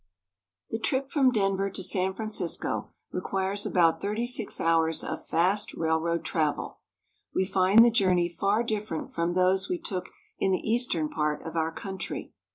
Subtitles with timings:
[0.71, 6.25] THE trip from Denver to San Francisco requires about thirty six hours of fast railroad
[6.25, 6.79] travel.
[7.35, 10.09] We find the journey far different from those we took
[10.39, 12.33] in the eastern part of our country.